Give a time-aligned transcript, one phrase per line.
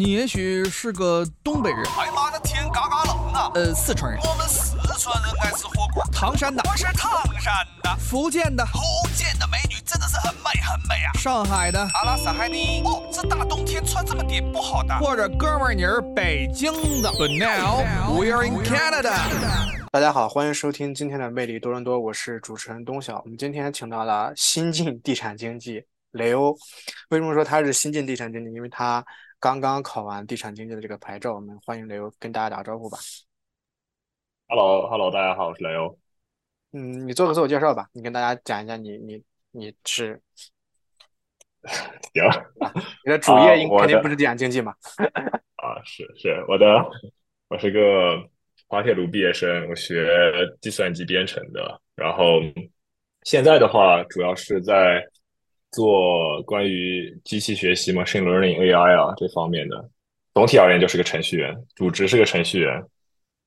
[0.00, 3.52] 你也许是个东北人，哎妈的天嘎嘎冷啊！
[3.54, 6.02] 呃，四川人，我们四川人爱吃火锅。
[6.10, 8.80] 唐山的，我是唐山的，福建的，福
[9.14, 11.12] 建的美女真的是很美很美啊！
[11.18, 12.80] 上海的，阿拉斯海尼。
[12.82, 14.98] 哦，这大冬天穿这么点不好的。
[15.00, 16.72] 或者哥们儿你是北京
[17.02, 17.10] 的。
[17.10, 17.84] But now
[18.18, 19.12] we are in Canada。
[19.92, 23.20] 大家好，欢迎收听今天的魅力多伦多，我是主持人东晓。
[23.22, 26.56] 我们今天请到了新晋地产经济雷欧。
[27.10, 28.50] 为什么说他是新晋地产经济？
[28.54, 29.04] 因为他
[29.40, 31.34] 刚刚考完地产经济的这个牌照。
[31.34, 32.98] 我们欢迎雷欧跟大家打个招呼吧。
[34.48, 35.98] Hello，Hello，大家好，我是雷欧。
[36.72, 40.20] 嗯，你做个自我介绍吧，你跟大家讲一下你你你是
[42.12, 42.30] 行，
[43.06, 44.74] 你的 主业应肯定不是地产经济嘛？
[45.56, 46.66] 啊，是是，我的，
[47.48, 48.22] 我是个
[48.68, 50.06] 滑铁卢毕业生，我学
[50.60, 52.40] 计算机编程的，然后
[53.22, 55.02] 现在的话，主要是在
[55.70, 59.90] 做关于机器学习、machine learning、AI 啊这方面的。
[60.34, 62.82] 总体而言，就是个程序员，主职是个程序员。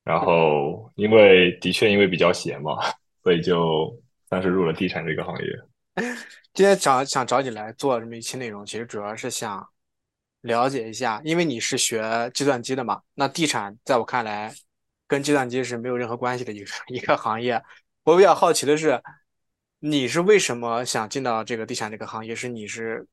[0.04, 2.76] 然后，因为的确因为比较闲嘛，
[3.22, 3.90] 所以就
[4.28, 5.46] 算是入了地产这个行业。
[6.52, 9.66] 今天想想找你来做这么一期内容，其实主要是想
[10.42, 14.52] 了解一下，因为你是学计算机的嘛，那地产在我看来
[15.08, 17.62] 跟计算机是没有任何关系的一个一个行业。
[18.04, 19.00] 我比较好奇的是，
[19.86, 22.34] 你是为什么想进到这个地产这个行业？
[22.34, 23.06] 是你是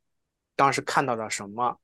[0.55, 1.77] 当时看到了什么？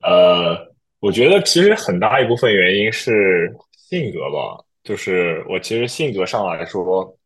[0.00, 7.16] 呃，我觉得其实很大一部分原因是性格吧，就是我其实性格上来说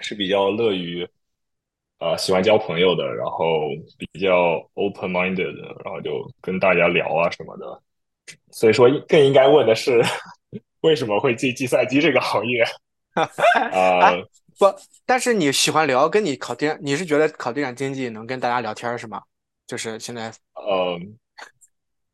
[0.00, 1.08] 是比较乐于
[1.98, 7.82] 呃喜欢交朋友的，然后比较 open minded 的，然后就跟大家聊啊什么的。
[8.50, 10.02] 所以说更应该问的是，
[10.82, 12.62] 为什么会进计算机这个行业？
[13.72, 14.12] 啊、
[14.58, 14.66] 不，
[15.06, 19.22] 但是你喜欢聊，跟你考地，你是觉得考地产经济能跟大家聊天是吗？
[19.66, 20.98] 就是现在，呃，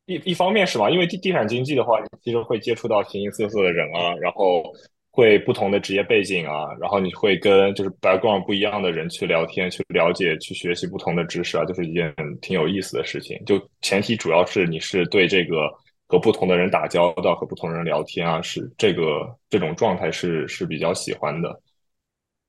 [0.04, 4.62] 一一方面是吧，因为地地产经济的话，其实会接触到形形色色的人啊，然后
[5.10, 13.40] 会不同的职业背景啊，然后你会跟就是 background 不一样的人去聊天，去了解，去学习不同的知识啊，就是一件挺有意思的事情。
[13.46, 15.70] 就前提主要是你是对这个
[16.06, 21.58] 和不同的人打交道，和不同人聊天啊，是这个这种状态是是比较喜欢的。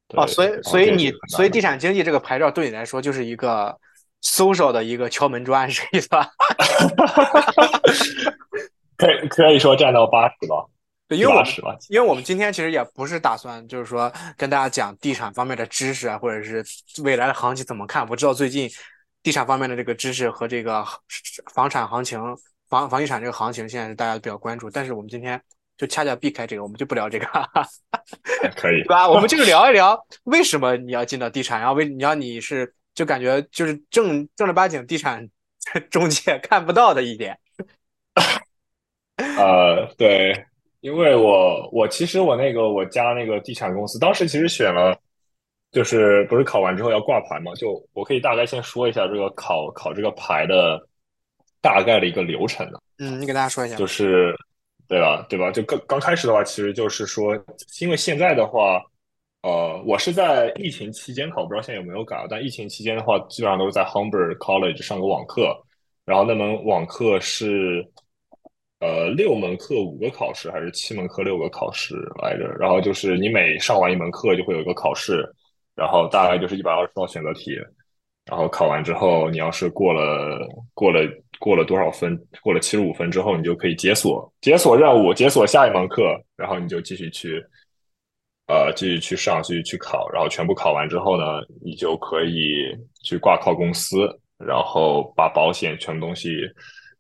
[0.10, 3.76] 哦，所以所以你所以地产经济这个牌照对你来说就是一个
[4.22, 6.30] social 的一个敲门砖，是这意思吧？
[8.98, 10.66] 可以可以说占到八十吧，
[11.10, 11.44] 对，因为我。
[11.90, 16.64] 因为我们今天其实也不是打算就是说跟大家讲地产方面的知识啊，或者是
[17.04, 18.08] 未来的行情怎么看。
[18.10, 18.70] 我知道最近
[19.22, 20.86] 地产方面的这个知识和这个
[21.54, 22.20] 房产行情、
[22.70, 24.70] 房房地产这个行情，现在是大家比较关注。
[24.70, 25.40] 但是我们今天
[25.78, 27.26] 就恰恰避开这个，我们就不聊这个，
[28.56, 29.10] 可以 对吧？
[29.10, 35.28] 我们就聊一聊为什么你要进到地产，然后为你要你是就感觉就是正正儿八经地产
[35.92, 37.38] 中介看不到的一点。
[39.18, 40.46] 呃，对，
[40.80, 44.98] 因为我我其实我那个我家那个地产公司，当时其实选了，
[45.72, 50.80] 就是不是考完之后要挂牌嘛，就我可以大概先说一下这个考考这个牌的
[51.62, 53.76] 大概的一个流程呢，嗯，你给大家说一下。
[53.76, 54.36] 就是
[54.88, 55.52] 对吧对吧？
[55.52, 57.36] 就刚刚开始的话，其实就是说，
[57.82, 58.82] 因为现在的话，
[59.42, 65.56] 呃，我是在疫情期间考，不知道现在有没有改，但疫情期间的话，基本上都是在 Humber College 上个网课，
[66.06, 67.86] 然后那门网课是。
[68.82, 72.46] 呃，六门课五个考试，还是七门课六个考试来着？
[72.60, 75.26] 然后就是你每上完一门课就会有一个考试，
[75.76, 77.58] 然后大概就是一百二十道选择题，
[78.26, 81.02] 然后考完之后，你要是过了过了
[81.40, 87.44] 过了多少分，过了七十五分之后，你就可以解锁解锁任务，解锁下一门课，然后你就继续去
[88.48, 96.30] 呃继续去上，继续去考，然后全部考完之后呢，你就可以去挂靠公司，然后把保险全部东西。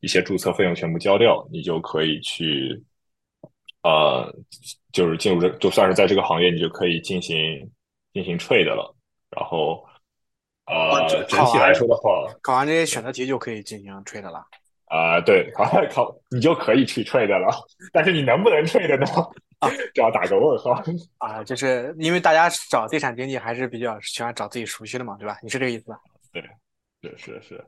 [0.01, 2.79] 一些注册费用全部交掉，你就可以去，
[3.81, 4.31] 呃，
[4.91, 7.35] 就是进入这，就算是在这个行业，你就可以进行
[8.13, 8.95] 进行 trade 了。
[9.31, 9.83] 然后，
[10.65, 14.45] 呃，整体来说的话，考完这些选择题就可以进行 trade 了。
[14.85, 17.47] 啊、呃，对，考考你就可以去 trade 了，
[17.91, 19.05] 但是你能不能 trade 呢？
[19.59, 20.83] 啊， 这要打个问号
[21.17, 25.37] 啊，就是因为大家找地产经济还是比较喜欢找自己熟悉的嘛，对吧？
[25.41, 25.99] 你是这个意思吧？
[26.31, 26.41] 对，
[27.01, 27.65] 是是是。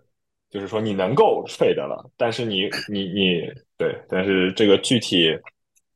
[0.49, 3.41] 就是说你能够 trade 了，但是你你你
[3.77, 5.37] 对，但是这个具体，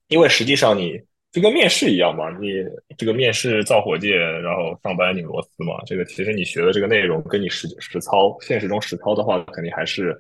[0.08, 1.00] 因为实际上你
[1.32, 2.52] 就跟面试一样嘛，你
[2.98, 4.12] 这个面试造火箭，
[4.42, 10.14] 然后上班拧螺丝嘛，这个其实你学的这个内容跟你实实操现实中实操的话，肯定还是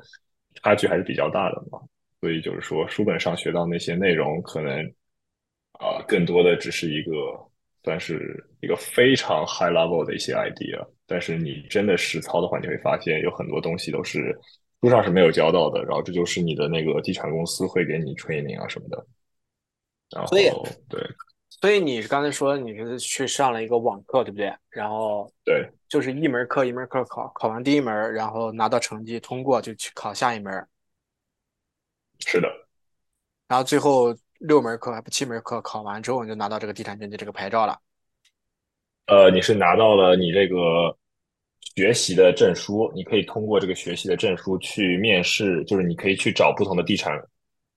[0.63, 1.79] 差距还是比较大的嘛。
[2.21, 4.85] 所以就是说书本上学到那些内容，可能
[5.73, 7.11] 啊、更多的只是一个
[7.83, 10.79] 算是一个非常 high level 的一些 idea。
[11.07, 14.33] 但是你真的实操的话，你会发现有很多东西都是
[14.79, 15.83] 书上是没有教到的。
[15.83, 19.05] 然后这就是你的那个地产公司会给你 training 啊什么的。
[20.13, 20.49] 然后所以
[20.89, 21.01] 对
[21.49, 24.53] 所以你刚才说你是去上了一个网课，对不对？
[24.69, 30.67] 然后对就是一门课一门课考，考完第一门，然后拿到成绩通过就去考下一门，
[32.19, 32.47] 是的，
[33.47, 37.79] 然后最后六门课还不七门课考完之后，你就拿到这个地产经纪这个牌照了。
[39.07, 40.97] 呃，你是拿到了你这个
[41.75, 47.21] 学习的证书，你可以通过这个学习的证书去面试，就是你可以去找不同的地产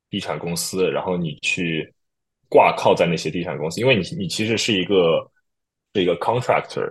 [0.08, 1.93] 地产公司，然后你去
[2.54, 5.28] 挂靠在那些地产公司，因为你你其实是一个
[5.92, 6.88] 是一个 contractor，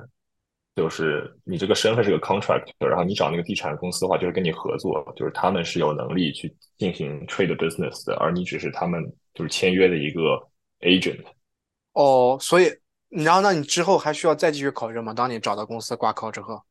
[0.76, 9.02] 就是你这个身份是个 contractor，然后你找那个地产公司的话，就是跟你合作，就是他们是有能力去进行 trade business 的，而你只是他们
[9.34, 10.22] 就是签约的一个
[10.82, 11.24] agent。
[11.94, 12.70] 哦，所以
[13.08, 15.14] 然后那你之后还需要再继续考证吗？
[15.14, 16.62] 当你找到公司挂靠之后，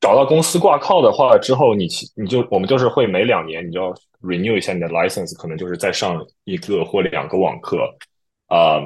[0.00, 7.78] 找到公司挂靠的话之后，你其你就我们就是会每两年你就要 renew 一下你的 license，可能就是再上一个或两个网课，
[8.46, 8.80] 啊、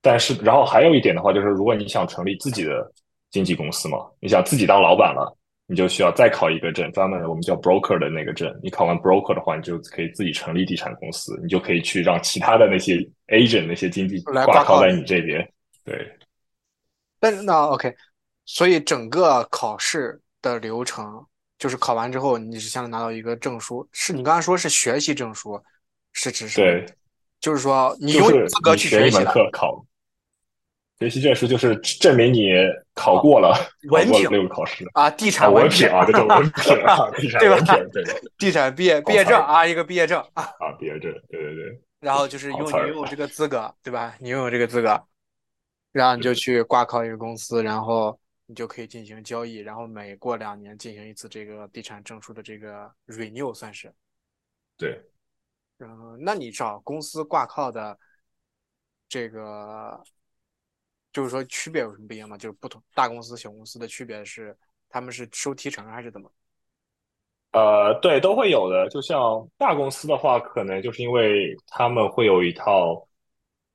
[0.00, 2.92] 但是然后还有一点的话，就是如果你想成立自己的
[3.30, 5.34] 经纪公司嘛，你想自己当老板了，
[5.66, 8.54] 你就需要再考一个证，专门我们叫 broker 的那个证。
[8.62, 12.96] 你考完 broker 的话，你就可以自己成立地产公司，你就可以去让其他的那些
[13.28, 15.50] agent 那些经纪来挂靠在你这边。
[15.84, 16.06] 对，
[17.18, 17.94] 但是那 OK，
[18.44, 21.24] 所以整个考试的流程
[21.58, 25.58] 就是考完之后，你是相当于拿到一个证书，是你刚才说是学习证书，
[26.12, 26.66] 是指什么？
[26.66, 26.86] 对，
[27.40, 29.84] 就是说你有资格去你学习考。
[30.98, 32.50] 学习证书就是证明你
[32.94, 33.52] 考过了，
[33.90, 38.04] 文凭考过了这个考试啊，地啊，产凭文凭啊，这叫文凭 啊，地产对吧文凭，对
[38.38, 44.14] 地产毕业毕业证啊，一个毕业证啊，啊，毕业证，对对对，然后就是用你拥有这个资格，对吧？
[44.20, 45.02] 你拥有这个资格，
[45.90, 48.16] 然后你就去挂靠一个公司，然后
[48.52, 53.90] 你就可以进行交易，然后每过两年进行一次这个地产证书的这个 renew，算是。
[54.76, 55.02] 对，
[55.78, 57.98] 嗯，那你找公司挂靠的
[59.08, 59.98] 这个，
[61.14, 62.36] 就是说区别有什么不一样吗？
[62.36, 64.54] 就是不同大公司、小公司的区别是，
[64.90, 66.30] 他们是收提成还是怎么？
[67.52, 68.86] 呃，对，都会有的。
[68.90, 73.08] 就像大公司的话，可能就是因为他们会有一套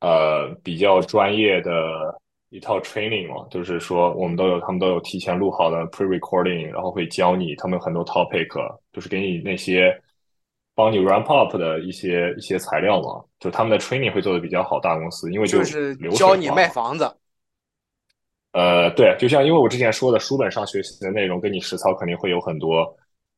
[0.02, 8.48] 呃比较专业的一套 training 嘛，就是说我们都有，他们都有提前录好的 pre-recording，然后会教你他们有很多 topic，
[8.94, 9.94] 就是给你那些
[10.74, 14.80] 帮你 ramp up 的一些一些材料嘛，就他们的 training 会做的比较好。
[14.80, 17.12] 大公司因为就是教你卖房子。
[18.54, 22.88] 呃，对，就像因为我之前说的，书本上学习的内容跟你实操肯定会有很多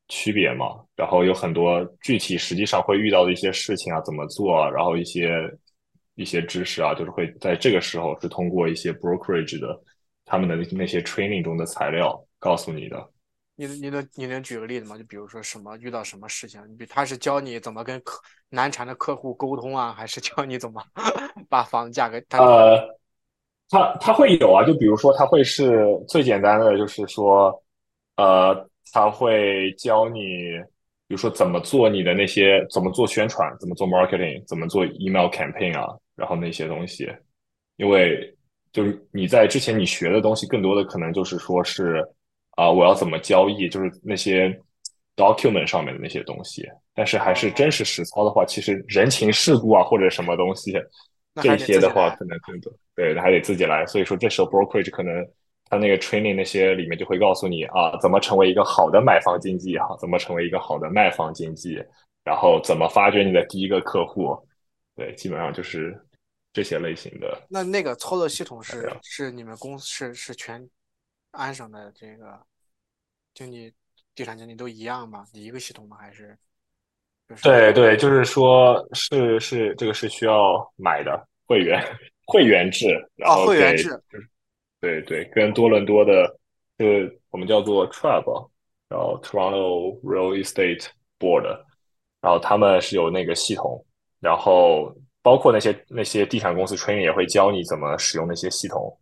[0.08, 5.32] 区别嘛，然后有很多具体实际上会遇到的一些事情啊，怎么做啊，然后一些
[6.20, 9.82] 一些知识啊，就是会在这个时候是通过一些 brokerage 的
[10.26, 13.10] 他们的那些 training 中的材料告诉你的。
[13.56, 14.98] 你你能你能举个例子吗？
[14.98, 20.82] 就比如说什么遇到什么事情，你比他是教你怎么跟客难缠的客户沟通啊，还是教你怎么
[21.50, 22.22] 把房子价格？
[22.30, 23.00] 他呃，
[23.70, 27.64] 他他会有啊，就比如说，他会是最简单的，就是说，
[28.16, 30.22] 呃，他会教你，
[31.08, 37.10] 比如说怎么做你的那些，怎么做宣传，怎么做 marketing，怎么做 email campaign 啊，然后那些东西，
[37.78, 38.32] 因为
[38.74, 42.06] 就是你在之前你学的东西，更多的可能就是说是
[42.52, 44.50] 啊、我要怎么交易，就是那些
[45.16, 50.74] document 上面的那些东西，但是还是真实实操的话，其实人情世故啊，或者什么东西。
[51.42, 53.86] 这些的话，可能更多，对，还得自己来。
[53.86, 55.26] 所以说，这时候 brokerage 可能
[55.70, 61.82] 他那个 training 那些里面就会告诉你啊，怎么成为一个好的买方经纪哈，怎么成为一个好的卖方经纪，
[62.26, 64.38] 然后怎么发掘你的第一个客户，
[64.98, 65.98] 对，基本上就是
[66.60, 67.42] 这些类型的。
[67.50, 70.70] 那那个操作系统是是你们公司是是全
[71.32, 72.38] 安省的这个
[73.34, 73.74] 经济
[74.14, 75.26] 地产经济都一样吗？
[75.32, 75.96] 一个系统吗？
[75.96, 76.38] 还是
[77.30, 81.82] 就是对对，就是说是是这个是需要买的会员
[82.26, 84.30] 会员制，然啊后给会员制就是
[84.82, 86.38] 对对，跟多伦多的
[86.78, 88.50] 这个我们叫做 TRAB，
[88.90, 90.90] 然后 Toronto Real Estate
[91.20, 91.46] Board，
[92.20, 93.86] 然后他们是有那个系统，
[94.20, 99.00] 然后包括那些那些地产公司 training 也会教你怎么使用那些系统，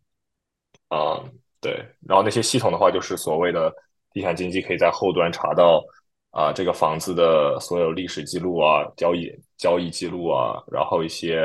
[0.89, 1.31] 嗯，
[1.62, 1.74] 对，
[2.07, 3.74] 然后那些系统的话，就是所谓的
[4.12, 5.83] 地产经纪可以在后端查到
[6.31, 11.39] 啊、这个房子的所有历史记录啊、交易交易记录啊，然后一些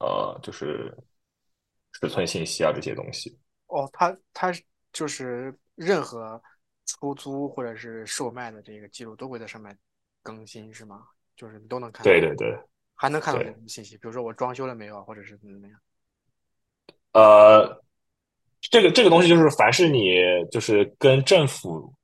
[0.00, 0.92] 呃就是
[1.92, 3.38] 尺寸信息啊这些东西。
[3.68, 4.52] 哦，它它
[4.92, 6.40] 就是任何
[6.86, 9.76] 出租或者是售卖的这个记录都会在上面
[10.22, 11.06] 更新是吗？
[11.36, 12.58] 就是你都能看到，对对对，
[13.00, 13.94] 还能看到什么信息？
[13.96, 15.80] 比如说我装修了没有，或者是怎么怎么样？
[17.12, 17.82] 呃，
[18.60, 20.16] 这个这个东西就是凡是你
[20.50, 21.94] 就是跟政府，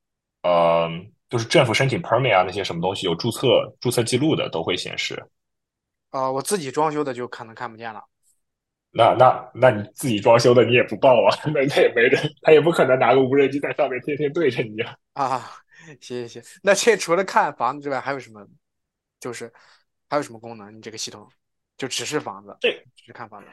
[0.43, 0.89] 呃，
[1.29, 5.21] 就是政府申请 permit 啊那些什么东西有注册注册记录的都会显示。
[6.11, 8.01] 啊、我自己装修的就可能看不见了。
[8.93, 11.37] 那那那你自己装修的你也不报啊？
[11.53, 14.97] 那那也没人，他也不可能拿个无人机在上面天天对着你啊。
[15.15, 15.51] 啊，
[16.01, 18.47] 行行行，那这除了看房子之外，还有什么？
[19.21, 19.53] 就是
[20.09, 20.77] 还有什么功能？
[20.77, 21.29] 你这个系统
[21.77, 23.49] 就只是房子，这只是看房子。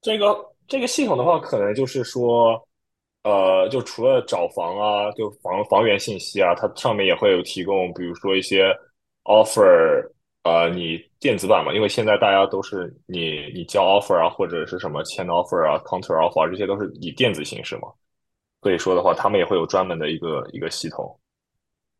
[0.00, 2.68] 这个这个系统的话，可能就是说，
[3.22, 8.66] 呃，就除了找房啊，就房房源信息啊，它上面也会有提供，比如说一些
[9.24, 10.06] offer，
[10.42, 17.88] 呃，你电子版嘛，因为现在大家都是你你交 offer 啊，或者是什么签 offer 啊，counter offer 啊这些都是以电子形式嘛，
[18.60, 21.18] 所以说的话，他们也会有专门的一个一个系统，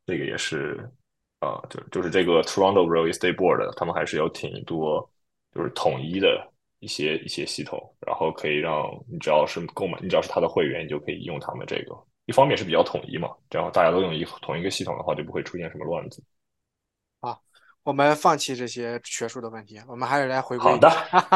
[0.04, 0.86] 这个也是，
[1.44, 5.08] 啊、就就是这个 Toronto Real Estate Board，他们还是有挺多
[5.54, 11.94] 就是统一的一些一些系统，然后可以让你只要是购买，你只要是他的会员，你就可以用他们这个。
[12.26, 16.22] 一方面是比较统一嘛，这样大家都用一同一个系统的话，就不会出现什么乱子。
[17.20, 17.38] 啊
[17.82, 20.72] 我们放弃这些学术的问题，我们还是来回归。
[20.72, 20.88] 好的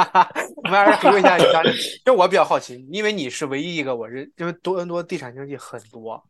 [0.56, 2.00] 我们还是回归一下你当时。
[2.02, 6.24] 就我比较好奇，因为你是唯一一个，我是因为多伦多地产经济很多，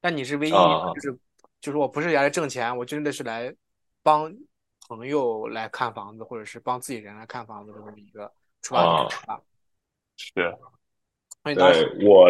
[0.00, 1.18] 但你是唯一一啊个，就是
[1.64, 3.50] 就是我不是来挣钱，我真的是来
[4.02, 4.30] 帮
[4.86, 8.30] 朋友来看房子，或者是帮自己人来看房子的这么一个
[8.60, 9.08] 出发啊。
[9.08, 9.40] 点吧。
[10.18, 10.34] 是，
[11.42, 12.26] 对我，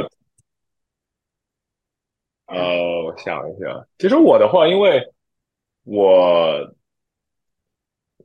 [2.46, 5.04] 呃，我想一下，其实我的话，因为
[5.82, 6.72] 我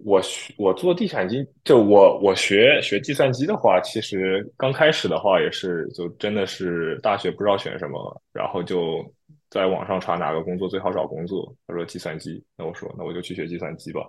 [0.05, 9.03] 我学我做地产经，就我我学学计算机的话，其实刚开始的话也是，就真的是大学不知道选什么，然后就
[9.49, 11.53] 在网上查哪个工作最好找工作。
[11.67, 14.01] 他说计算机，那我说那我就去学计算机吧。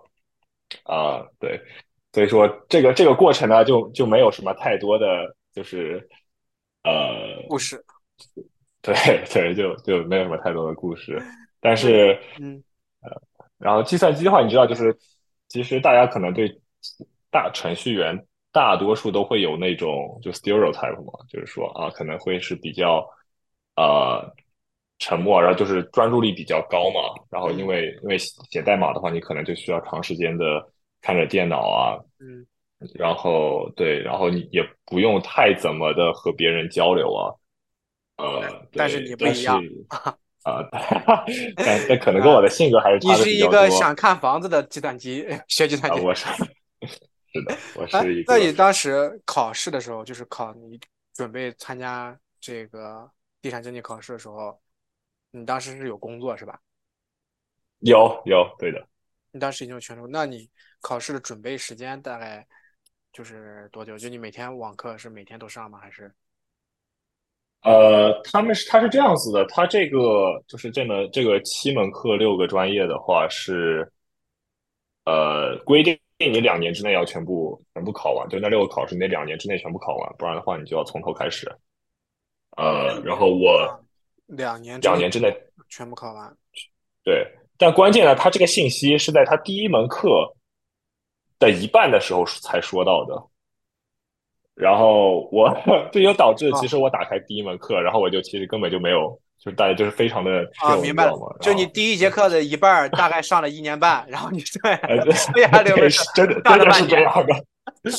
[0.84, 1.60] 啊，对，
[2.12, 5.06] 所以说这个这个过程呢，就就没有什么太多的，
[5.52, 6.08] 就是
[6.84, 7.84] 呃，故事，
[8.80, 8.94] 对
[9.32, 11.20] 对，就就没有什么太多的故事。
[11.60, 12.62] 但是，嗯
[13.58, 14.96] 然后计算机的话，你知道，就是
[15.48, 16.60] 其实大家可能对
[17.30, 18.16] 大程序员
[18.52, 23.06] 大多数都会有那种就 stereotype 嘛，就是说啊，可能会是比较
[23.76, 24.34] 呃
[25.00, 27.00] 沉默，然后就是专注力比较高嘛。
[27.28, 30.64] 然后因为因为写代码的话，你可能就需要长时间的
[31.00, 32.46] 看着电脑啊，嗯
[32.94, 37.34] 然后对，然后你也不用太怎么的和别人交流啊，
[38.16, 39.86] 呃，但是你不一样是
[40.44, 40.64] 啊，
[41.56, 46.00] 但但可能跟我的性格还是你是一个想看房子的计算机学计算啊，机。
[46.00, 46.26] 我是
[47.32, 50.80] 是的，我哎是一，个那你当时考试的时候，就是考你
[51.14, 53.08] 准备参加这个
[53.42, 54.58] 地产经济考试的时候，
[55.30, 56.60] 你当时是有工作是吧？
[57.80, 58.86] 有有对的，
[59.32, 62.46] 你当时已经有全职，那你考试的准备时间大概
[63.12, 63.96] 就是多久？
[63.96, 65.78] 就你每天网课是每天都上吗？
[65.78, 66.12] 还是？
[67.62, 73.90] 呃，他们是他是这样子的，他这个就是这门这个七门课六个专业的话是，
[75.04, 81.50] 呃，规定你两年之内要全部全部考完，就那六个考试你得两年之内全部考完，不然的话你就要从头开始。
[82.56, 83.80] 呃，然后我啊
[84.30, 85.34] 两年两年之内
[85.68, 86.36] 全部考完。
[87.04, 90.34] 对，但关键呢，他这个信息是在他第一门课
[91.38, 93.14] 的一半的时候才说到的。
[94.54, 95.50] 然后我
[95.90, 105.74] 这就导致，其实我打开第一门课，然后我就其实根本就没有，就是大家就是非常的啊，明白了就你第一节课的一半，大概上了一年半，然后你对呃，对剩下六
[106.14, 107.34] 真的真的是这样的，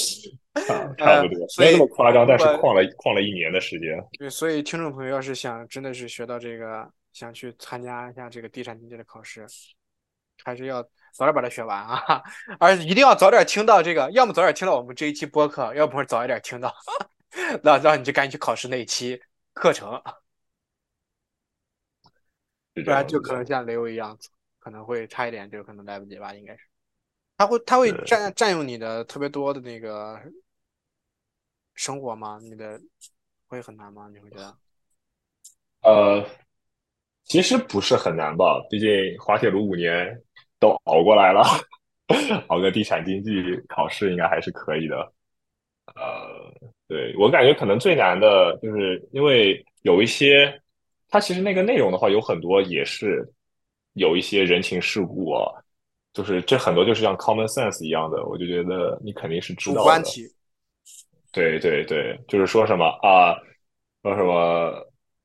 [0.53, 0.61] 啊，
[0.97, 3.97] 差不多，没那么夸张，但是旷了旷了一年的时间。
[4.19, 9.45] 对，所以听众朋友要是想真的是学到这个，想去参加一下这个地产经济的考试，
[10.43, 12.21] 还是要早点把它学完啊，
[12.59, 16.73] 而一定要早点听到这个，要么早点听到我们这一期播客，要不是早一点听到，
[17.63, 19.21] 那让你就赶紧去考试那一期
[19.53, 20.01] 课程，
[22.73, 24.17] 不然就可能像雷欧一样，
[24.59, 26.70] 可能会差一点就可能来不及吧，应该是。
[27.41, 30.21] 他会他会占占用你的特别多的那个
[31.73, 32.37] 生活吗？
[32.39, 32.79] 你的
[33.47, 34.07] 会很难吗？
[34.13, 34.55] 你会觉得？
[35.81, 36.23] 呃，
[37.23, 38.87] 其实不是很难吧，毕竟
[39.19, 40.21] 滑铁卢五年
[40.59, 41.41] 都熬过来了，
[42.49, 43.31] 熬个地产经济
[43.67, 44.97] 考试应该还是可以的。
[45.95, 50.61] 呃，对，我感觉可能最难的就是因为有一些，
[51.09, 53.27] 它其实那个内容的话有很多也是
[53.93, 55.51] 有一些人情世故啊，
[56.13, 59.83] 就是这很多就是像 common sense 一样的，我就觉得你肯定是知主道的。
[59.83, 60.27] 观题，
[61.31, 63.33] 对对对，就是说什么啊，
[64.03, 64.73] 说什么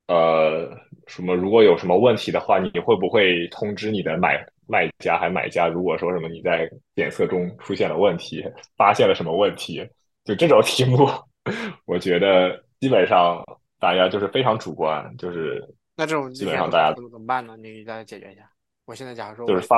[0.07, 0.69] 呃
[1.07, 5.67] 什么，如果有什么问题的话，你会不会通知你的买卖家还买家？
[5.67, 8.43] 如果说什么你在检测中出现了问题，
[8.77, 9.85] 发现了什么问题，
[10.23, 11.05] 就这种题目，
[11.85, 13.43] 我觉得基本上
[13.79, 15.61] 大家就是非常主观，就是
[15.95, 17.57] 那这种基本上大家怎么办呢？
[17.57, 18.49] 你给大家解决一下。
[18.85, 19.75] 我现在假如说就是发，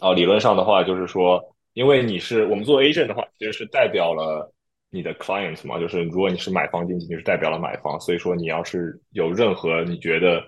[0.00, 1.42] 哦，理论上的话就是说，
[1.74, 4.52] 因为你是我们做 agent 的话，其实是代表了
[4.90, 10.42] 你的 client 嘛，就是如果你是买方经纪，你是代表了买方，所以说你要是有任何你觉得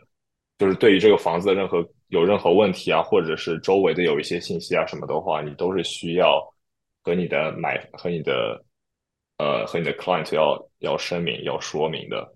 [0.58, 6.40] 就是对于这个房子的任何有任何问题啊，或者是周围的有一些信息啊什么的话，你都是需要
[7.02, 8.64] 和你的买和你的
[9.38, 12.34] 呃和你的 client 要要声明要说明的，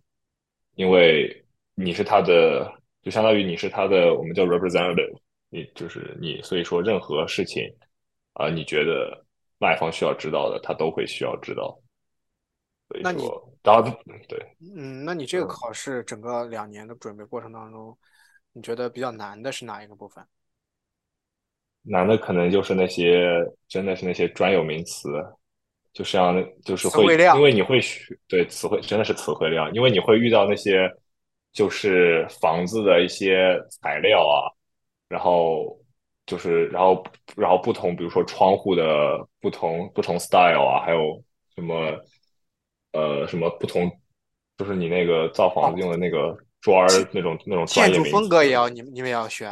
[0.76, 2.70] 因为你是他的，
[3.02, 5.18] 就相当于你是他的，我们叫 representative。
[5.50, 7.64] 你就是你，所以说任何事情
[8.34, 9.24] 啊、你觉得
[9.58, 11.76] 卖方需要知道的，他都会需要知道。
[12.88, 13.82] 所以那你说，然后
[14.28, 14.38] 对，
[14.76, 17.98] 嗯，那你这个嗯考试整个两年的准备过程当中，
[18.52, 20.24] 你觉得比较难的是哪一个部分？
[21.82, 25.08] 难的可能就是那些真的是那些专有名词，
[25.92, 30.90] 就像就是会，因为你会学对词汇真的是词汇量，因为你会遇到那些
[31.52, 34.52] 就是房子的一些材料啊，
[35.08, 35.78] 然后
[36.26, 37.04] 就是然后
[37.36, 41.22] 然后不同，比如说窗户的不同不同 style 啊，还有
[41.54, 41.98] 什么
[42.92, 43.90] 呃什么不同，
[44.56, 49.46] 就是你那个造房子用的那个砖儿那种那种专建筑名风格也要你们你们也要学。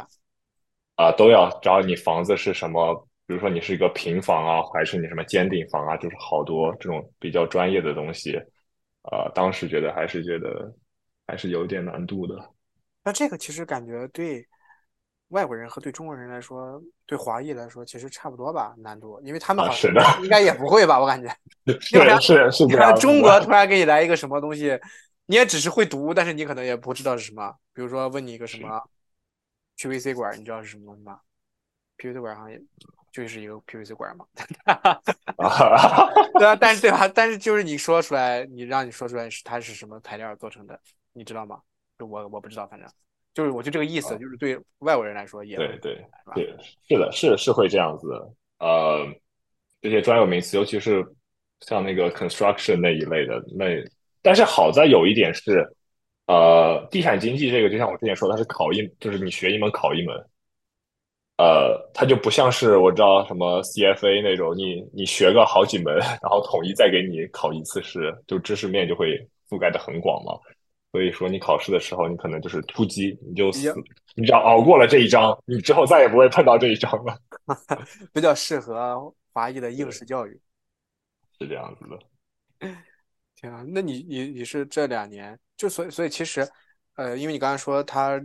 [0.97, 2.95] 啊，都要，只要你房子是什么，
[3.27, 8.35] 比如说你是一个平房啊，还是你什么尖顶房啊，就是好多这种比较专业的东西，
[9.03, 10.73] 啊，当时觉得还是觉得
[11.27, 12.35] 还是有点难度的。
[13.05, 14.43] 那这个其实感觉对
[15.29, 19.91] 外国人和对中国人来说，对华裔来说其实差不多吧，难度，因为他们好像
[20.23, 21.29] 应该也不会吧，我感觉。
[21.81, 24.79] 是然是是你中国突然给你来一个什么东西，
[25.27, 27.55] 你也只是会读，但是你可能也不知道是什么。
[27.73, 28.81] 比如说问你一个什么
[29.77, 31.21] PVC 管，你知道是什么东西吗
[31.99, 32.63] ？PVC 管好像也
[33.11, 34.25] 就是一个 PVC 管嘛，
[34.65, 35.01] 啊，
[36.39, 37.09] 对啊，但是对吧？
[37.09, 40.79] 但是就是你说出来，你让你说出来是它是什么材料做成的，
[41.15, 41.61] 你知道吗？
[41.99, 42.89] 就我我不知道，反正
[43.37, 46.03] 就是我就这个意思，啊就是对外国人来说也对对？
[46.35, 46.57] 对，
[46.89, 48.33] 是的，是是会这样子的。
[48.61, 49.07] 呃，
[49.83, 51.05] 这些专有名词，尤其是
[51.61, 53.67] 像那个 construction 那一类的，那
[54.23, 55.69] 但是好在有一点是，
[56.29, 60.17] 呃，地产经济这个，就像我之前说的，它是考一，就是你学一门考一门。
[61.37, 69.15] 呃，它就不像是我知道什么 CFA 那种，你你学个好几门，然后统一再给你考一次试，就知识面就会
[69.51, 70.33] 覆盖的很广嘛。
[70.97, 73.71] 所以说你考试的时候，你可能就是突击，你就死，
[74.15, 77.21] 你只要熬过了这一章，你之后再也不会碰到这一章了，
[78.15, 80.41] 比较适合华裔的应试教育。
[81.39, 81.99] 是这样子的。
[83.37, 86.49] 天啊，那你你你是这两年就所以所以其实，
[86.95, 88.19] 呃，因为你刚才说他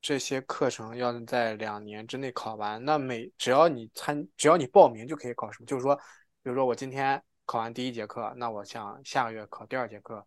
[0.00, 5.94] 这些课程要在两年之内考完，那每只要你参只要你报名就可以考什么，就是说，
[6.42, 10.26] 比如说我今天考完第一节课，那我想下个月考第二节课，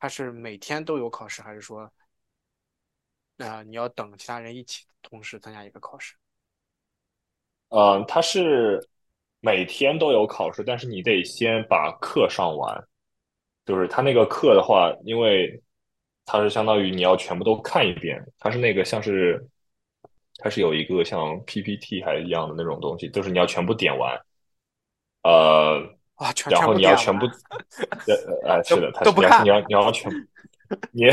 [0.00, 1.88] 它是每天都有考试，还是说，
[3.36, 6.16] 呃，你要等其他人一起同时参加一个考试？
[7.68, 8.80] 嗯，它是
[9.40, 12.82] 每天都有考试，但是你得先把课上完。
[13.66, 15.62] 就是它那个课的话，因为
[16.24, 19.46] 它是相当于你要全部都看一遍，它是那个像是
[20.38, 24.18] 它是有一个像 PPT 还一样的那种东西，就是你要全部点完。
[25.22, 27.34] 呃，啊，全然后你要全部完，
[28.44, 30.16] 呃呃，是的，他不看你要你要你要全部，
[30.92, 31.06] 你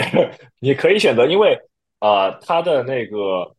[0.59, 1.57] 你可以选择，因为
[1.99, 3.55] 啊，它的那个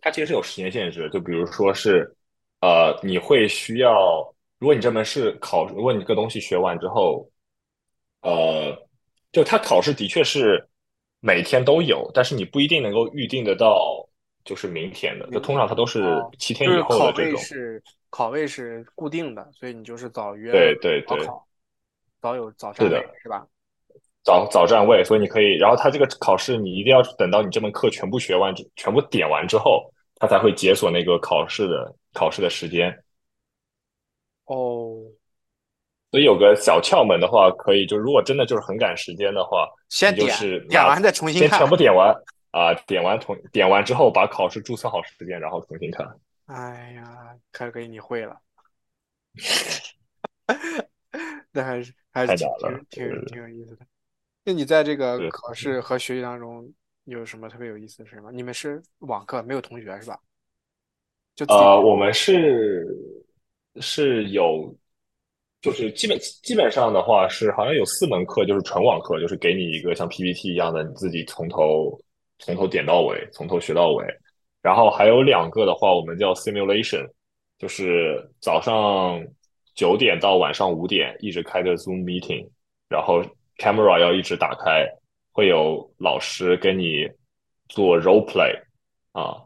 [0.00, 2.08] 它其实是有时间限制的，就比如说是
[2.60, 7.28] 呃，你会需要，如果你这门试考，如果你这个东西学完之后，
[8.22, 8.72] 呃，
[9.32, 10.64] 就它考试的确是
[11.18, 14.08] 每天都有，但是你不一定能够预定得到，
[14.44, 17.32] 就是明天的，就通常它都是哦七天以后的这种。
[17.32, 17.82] 位是
[18.14, 21.26] 考位是固定的，所以你就是早约对对对
[22.20, 23.44] 早有早占位是吧？
[24.22, 32.88] 早早占位，所以你可以，然后他这个考试你一定要等到你这门课全部学完，全部点完之后，他才会解锁那个考试的考试的时间。
[34.44, 35.02] 哦，
[36.12, 41.68] 所以有个小窍门的话，可以就如果真的就是很赶时间的话，先点是点完再重新看先全。
[41.68, 42.14] 部点完
[42.52, 46.06] 啊、点完重点完之后把考试注册好时间，然后重新看。
[46.46, 48.40] 哎呀，可给你会了，
[51.52, 52.46] 那还是还是挺
[52.90, 53.86] 挺挺有意思的。
[54.44, 56.70] 那你在这个是考试和学习当中
[57.04, 58.30] 有什么特别有意思的事吗？
[58.32, 60.20] 你们是网课，没有同学是吧？
[61.34, 62.86] 就自己呃，我们是
[63.80, 64.76] 是有，
[65.62, 71.98] 就是基本基本上的话是好像有四门课就是纯网课，就是给你一个像 PPT 一样的，你自己从头
[72.38, 74.04] 从头点到尾，从头学到尾。
[74.64, 77.06] 然后还有两个的话，我们叫 simulation，
[77.58, 79.22] 就是早上
[79.74, 82.48] 九点到晚上五点一直开着 Zoom meeting，
[82.88, 83.22] 然后
[83.58, 84.88] camera 要一直打开，
[85.32, 87.06] 会有老师跟你
[87.68, 88.58] 做 role play，
[89.12, 89.44] 啊，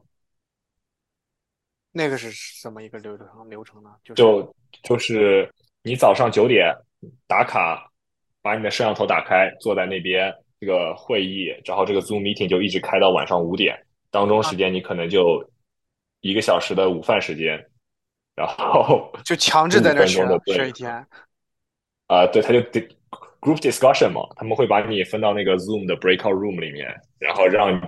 [1.90, 3.90] 那个是什么一个流程流程呢？
[4.04, 4.54] 就是就
[4.85, 5.52] 就是
[5.83, 6.72] 你早上九点
[7.26, 7.90] 打卡，
[8.40, 13.76] 把你的摄像头打开，坐在那边这个会议，然后这个 Zoom meeting 就一直开到晚上五点，
[14.11, 15.42] 当中时间你可能就
[16.21, 17.64] 一个小时的午饭时间，
[18.35, 21.07] 然后就强制在那儿学15分钟的学一天。
[22.07, 22.59] 啊、对，他就
[23.40, 27.81] group discussion 嘛，他们会把你分到那个 Zoom 的 breakout room 里面，然后让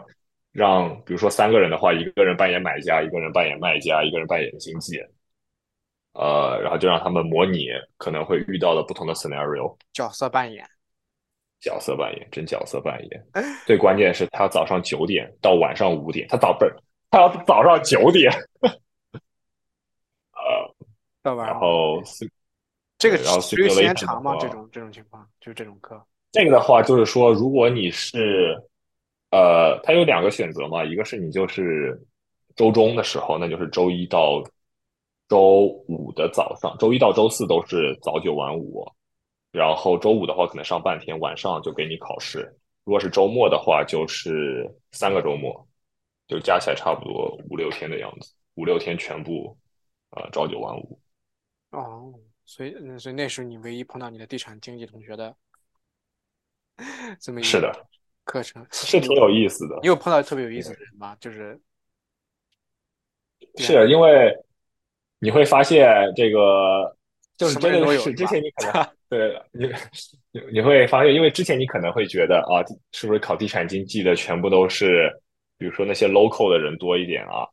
[0.53, 4.99] 让比如说三个人的话，一个人扮演买家，一个人扮演卖家，一个人扮演经纪，
[6.13, 10.65] 呃，然后就让他们模拟可能会遇到的不同的 scenario，角色扮演，
[11.61, 13.27] 角色扮演，真角色扮演。
[13.67, 16.75] 最关键是他早上九点到晚上五点，他早不是
[17.11, 18.33] 他要早上九点，
[20.33, 20.75] 呃，
[21.23, 22.03] 然到晚上后
[22.99, 24.37] 这个对然后持续时间长吗？
[24.41, 26.03] 这种这种情况，就是这种课。
[26.33, 28.57] 这个的话，就是说，如果你是，
[29.31, 32.01] 呃，他有两个选择嘛，一个是你就是
[32.57, 34.43] 周中的时候，那就是周一到
[35.29, 38.87] 周五的早上，周一到周四都是早九晚五，
[39.51, 42.41] 然后周五的话可能上半天，晚上就给你考试。
[42.85, 45.67] 如果是周末的话，就是三个周末，
[46.27, 49.57] 就加起来差不多五六天的样子，五六天全部，
[50.11, 51.01] 呃，朝九晚五。
[51.71, 52.13] 哦，
[52.45, 55.37] 所以嗯所以那时候你唯一碰到你的地产经济同学的
[57.21, 57.71] 这么是的，
[58.25, 59.79] 课程，是挺有意思的。
[59.83, 61.17] 你有碰到特别有意思的人吗？
[61.21, 61.61] 就是
[63.57, 64.35] 是因为
[65.19, 66.97] 你会发现这个，
[67.41, 69.67] 就是真的是人都有之前你可能 对你
[70.31, 72.61] 你你会发现，因为之前你可能会觉得啊，
[72.93, 75.11] 是不是考地产经济的全部都是，
[75.57, 77.49] 比如说那些 local 的人多一点啊，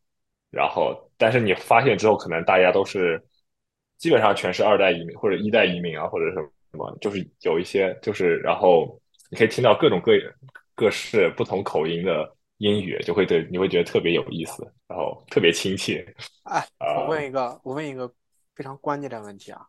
[0.51, 3.17] 然后但是你发现之后，可能大家都是
[3.97, 8.99] 基本上全是二代移民或者一代移民啊，或者什么什么，就是有一些就是然后
[9.31, 10.11] 你可以听到各种各
[10.75, 16.05] 各式不同口音的英语，就会对你会觉得特别有意思，然后特别亲切。
[16.43, 18.11] 哎，我啊问一个，我问一个
[18.53, 19.61] 非常关键的问题啊，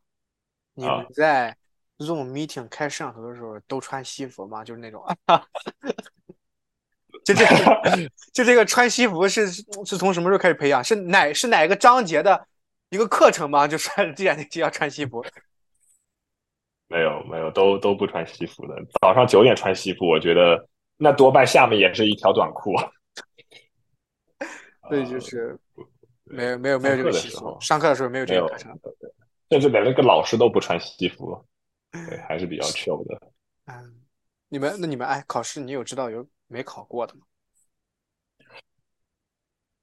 [0.78, 1.56] 你啊们在
[1.98, 4.62] Zoom meeting 开摄像头的时候都穿西服吗？
[4.62, 5.04] 就是那种，
[7.24, 10.84] 就这个，就这个穿西服是是从什么时候开始培养？
[10.84, 12.46] 是哪是哪个章节的
[12.90, 13.66] 一个课程吗？
[13.66, 15.24] 就穿地产经济要穿西服？
[16.86, 18.76] 没有没有，都都不穿西服的。
[19.02, 22.72] 早上九点穿西服，我觉得那多半下面也是一条短裤。
[24.88, 25.58] 所以就是
[26.24, 28.78] 没有没有没有这个习俗，上课的时候没有这个课程。
[29.50, 31.44] 甚至连那个老师都不穿西服，
[31.90, 33.20] 对，还是比较 chill 的。
[33.66, 34.02] 嗯，
[34.48, 37.20] 你们那你们哎，考试你有知道有没考过的吗？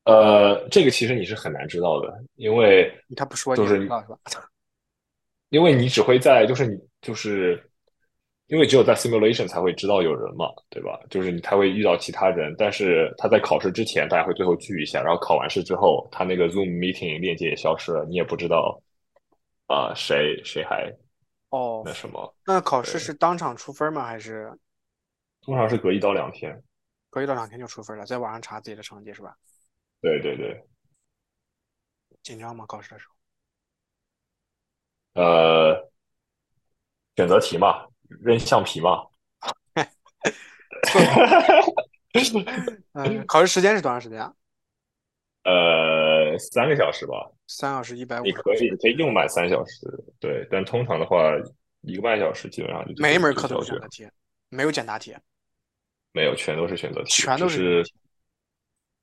[0.03, 4.19] 呃，这个其实你是很难知道的，因为他不说你就是也不知道是吧？
[5.49, 7.71] 因为你只会在就是你就是
[8.47, 10.99] 因为只有在 simulation 才会知道有人嘛，对吧？
[11.09, 18.79] 就是你才会遇到其他人，但是他在考试之前，大家会最后聚一下，然后考完试之后，他那个 Zoom meeting 链接也消失了，你也不知道
[19.67, 20.93] 啊、谁谁还
[21.49, 24.05] 哦那，什么，那考试是当场出分吗？
[24.05, 24.51] 还是
[25.41, 26.61] 通常是隔一到两天。
[27.09, 28.05] 隔一到两天就出分了？
[28.05, 29.35] 在网上查自己的成绩是吧？
[30.01, 30.67] 对对对，
[32.21, 32.65] 紧张吗？
[32.67, 33.15] 考试的时候？
[35.21, 35.89] 呃，
[37.15, 37.87] 选择题嘛，
[38.21, 39.07] 扔橡皮嘛。
[42.93, 44.33] 嗯， 考试时间是多长时间啊？
[45.45, 49.87] 呃，三个小时吧，三小时一百五你可以你可以用满三小时，
[50.19, 51.31] 对，但通常的话，
[51.81, 54.05] 一个半小时基本上就每一门课都有选择题，
[54.49, 55.15] 没有简答题，
[56.11, 57.81] 没有，全都是选择题，全都是。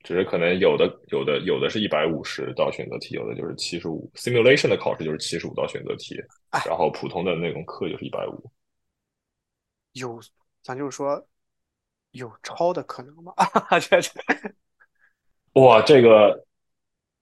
[0.05, 4.11] 只是可能有的有的有的是一百五十道选择题，有的就是七十五。
[4.17, 8.51] simulation 的考试就是七十五道选择题哎，然后普通的那种课就是一百五。
[9.93, 10.21] 有，
[10.61, 11.25] 咱就是说
[12.11, 13.33] 有抄的可能吗？
[13.79, 14.11] 这 这
[15.55, 16.45] 哇，这个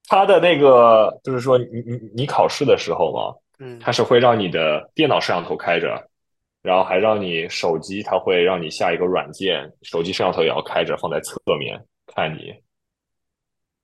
[0.05, 6.09] 他的那个就是说你你你考试的时候嘛，嗯，它是会让你的电脑摄像头开着，
[6.61, 12.53] 然后还让你手机，它会让你下一个软件，手机摄像头也要开着，放在侧面看你。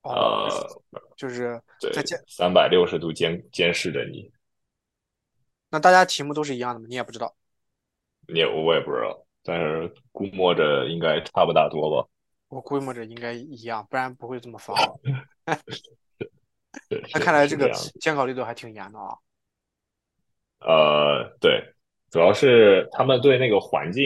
[0.03, 0.47] 哦，
[0.91, 4.31] 呃，就是对在监，三百六十度监监视着你，
[5.69, 6.85] 那大家题目都是一样的吗？
[6.87, 7.35] 你也不知道。
[8.29, 12.07] 你也我也不知道，但是估摸着应该差不大多吧。
[12.49, 14.75] 我估摸着应该一样，不然不会这么放。
[16.89, 19.17] 对，那看来这个监考力度还挺严的啊。
[20.59, 21.61] 呃，对，
[22.09, 24.03] 主要是他们对那个环境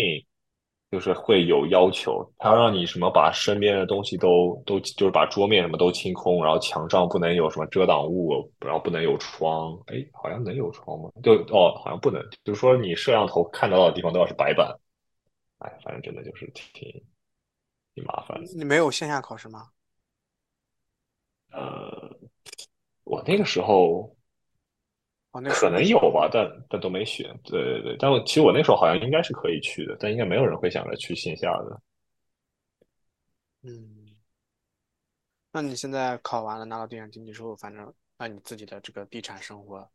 [0.89, 11.09] 就是会有要求，他要让你什么把身边的东西都都就是把桌面什么都清空，然后墙上不能有什么遮挡物，然后不能有窗，哎，好像能有窗吗？
[11.23, 14.75] 就哦，好像不能，就是说你摄像头看得到的地方都要是白板，
[15.59, 17.01] 哎，反正真的就是挺
[17.93, 18.51] 挺麻烦的。
[18.55, 19.69] 你没有线下考试吗？
[21.51, 22.17] 呃，
[23.03, 24.15] 我那个时候
[25.31, 27.27] 哦，那时候可能有吧，但但都没选。
[27.43, 31.81] 对对对，但我其实我那时候好像应该是可以去的，但应该没有人会想着去线下的。
[33.63, 34.15] 嗯，
[35.51, 39.89] 那你现在考完了，拿到地产经济之后，反正那你自己的这个地产生活，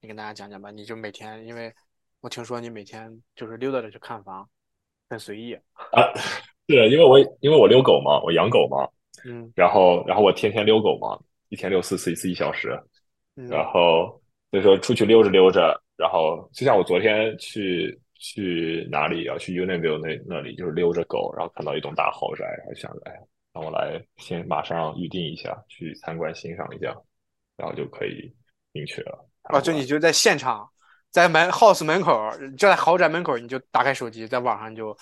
[0.00, 0.70] 你跟大家讲讲吧。
[0.70, 1.74] 你就每天，因为
[2.20, 4.48] 我听说你每天就是溜达着去看房，
[5.10, 5.54] 很随意。
[5.54, 6.12] 啊，
[6.72, 8.88] 是因为我因为我遛狗嘛，我养狗嘛，
[9.24, 12.68] 嗯然后然后我天天遛狗嘛，一天遛四次，一次一小时，
[13.34, 19.36] 然嗯，后所以说出去溜着溜着，然后就像我昨天去去哪里啊？
[19.38, 23.12] 去 Unionville 那那里就是溜着狗，然后看到一栋大豪宅，然后想着哎，
[23.52, 26.94] 让我来先马上预定一下，去参观欣赏一下，
[27.56, 28.32] 然后就可以
[28.72, 29.28] 进去了。
[29.50, 30.68] 哦，就你就在现场，
[31.10, 34.96] 在门 house 门口，就在豪宅门口，你就打开手机，在网上就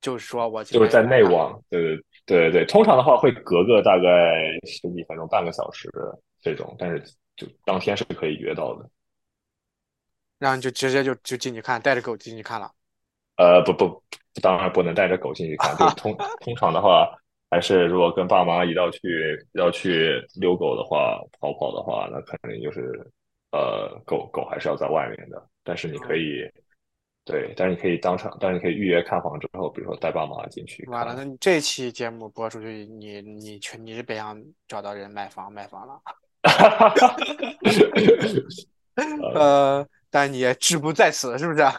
[0.00, 5.90] 就是说我今就是在内网，对对对对，通常的话会隔个大概十几分钟、半个小时
[6.40, 7.02] 这种，但是
[7.36, 8.88] 就当天是可以约到的。
[10.38, 12.70] 然后你就直接就就进去看，带着狗进去看了。
[13.36, 14.02] 呃，不不，
[14.40, 17.14] 当然不能带着狗进去看，就通 通常的话，
[17.50, 23.06] 还是如果跟爸妈一道去要去遛狗的话，跑跑的话，那肯定就是
[23.52, 26.50] 呃，狗狗还是要在外面的，但是你可以。
[27.30, 36.00] 对，但是你可以当场，但是你可以预约看房之后，比如说带爸妈进去完了，那你这期节目播出去，你你去你是别想找到人买房买房了。
[39.34, 41.60] 呃，但你也志不在此，是不是？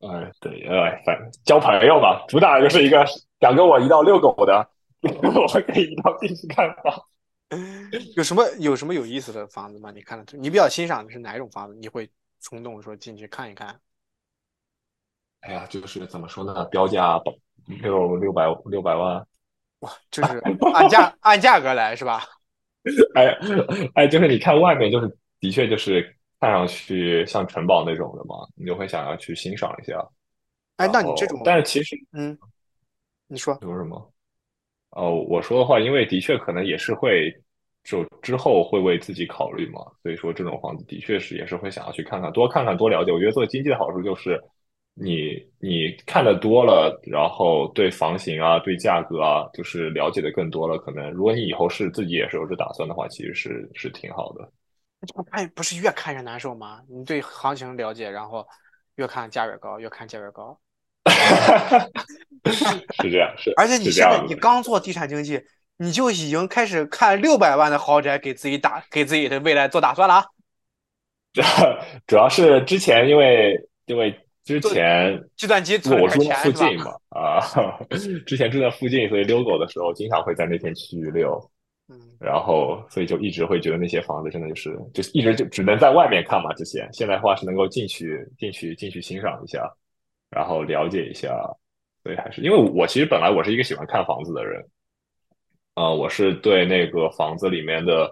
[0.00, 3.04] 哎，对，哎，反正交朋友嘛，主打就是一个
[3.40, 4.68] 想跟我一道遛狗的，
[5.00, 7.02] 我可以一道进去看房。
[8.16, 9.90] 有什么有什么有意思的房子吗？
[9.90, 11.74] 你看的，你比较欣赏的是哪一种房子？
[11.74, 12.08] 你会
[12.40, 13.78] 冲动说进去看一看？
[15.46, 17.20] 哎呀，就是怎么说呢，标价
[17.82, 19.26] 六六百六百万，
[19.80, 20.38] 哇就是
[20.74, 22.22] 按价按价格来是吧？
[23.14, 23.26] 哎
[23.94, 26.02] 哎，就是你看外面，就是的确就是
[26.40, 30.02] 看上去像城堡那种的嘛，你就会想要去欣赏一下。
[30.76, 32.36] 哎，那你这种，但是其实嗯，
[33.26, 34.12] 你说，有什么？
[34.90, 37.30] 哦，我说的话，因为的确可能也是会，
[37.82, 43.12] 就之后会为自己考虑嘛，所以说这种房子的确是也是会想要去看看，多看看，多了解。
[43.12, 44.42] 我觉得做经济的好处就是
[44.94, 50.78] 你你看的多了，然后对房型啊、对价格啊，就是了解的更多了。
[50.78, 54.48] 可能如果你以后是自己也是有这打算的话，其实是是挺好的。
[55.06, 56.80] 这不看不是越看越难受吗？
[56.88, 58.46] 你对行情了解，然后
[58.94, 60.58] 越看价越高，越看价越高。
[63.02, 64.34] 是这样，是，而且你现在你。
[64.34, 65.42] 刚做地产经济，
[65.76, 70.24] 你就已经开始看六百万的豪宅，给自己打给自己的未来做打算了啊。
[71.34, 71.42] 主
[72.06, 76.22] 主要是之前因为因为之前计算机我住？
[76.22, 77.40] 附近嘛，啊，
[78.26, 81.50] 之前住在附近，所以遛狗的时候经常会在那片区域遛，
[81.88, 89.66] 嗯，然后所以就一直会觉得那些房子真的就是就是一直就只能在外面看嘛，之前现在的话是能够进去进去进去欣赏一下，
[90.30, 91.34] 然后了解一下，
[92.02, 94.62] 所以还是因为我其实本来我是一个喜欢看房子的人，
[95.74, 98.06] 呃，我是对那个房子里面的，